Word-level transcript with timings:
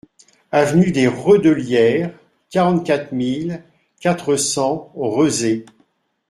Avenue 0.51 0.91
des 0.91 1.07
Redellières, 1.07 2.11
quarante-quatre 2.49 3.11
mille 3.11 3.61
quatre 3.99 4.35
cents 4.35 4.91
Rezé 4.95 5.63